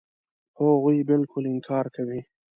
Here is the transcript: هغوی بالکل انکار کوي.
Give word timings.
هغوی 0.59 0.97
بالکل 1.09 1.43
انکار 1.53 1.85
کوي. 1.95 2.19